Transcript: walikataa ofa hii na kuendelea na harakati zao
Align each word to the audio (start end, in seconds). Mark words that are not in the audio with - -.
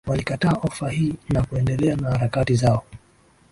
walikataa 0.07 0.51
ofa 0.51 0.89
hii 0.89 1.13
na 1.29 1.45
kuendelea 1.45 1.95
na 1.95 2.09
harakati 2.11 2.55
zao 2.55 2.83